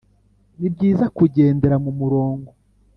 [0.59, 2.51] nibyiza kugendera mumurongo